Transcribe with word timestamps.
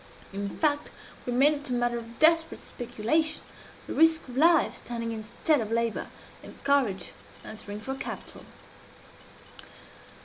In 0.33 0.49
fact, 0.57 0.89
we 1.27 1.31
made 1.31 1.53
it 1.53 1.69
a 1.69 1.73
matter 1.73 1.99
of 1.99 2.17
desperate 2.17 2.59
speculation 2.61 3.43
the 3.85 3.93
risk 3.93 4.27
of 4.27 4.35
life 4.35 4.77
standing 4.77 5.11
instead 5.11 5.61
of 5.61 5.71
labor, 5.71 6.07
and 6.41 6.55
courage 6.63 7.11
answering 7.43 7.79
for 7.81 7.93
capital. 7.93 8.43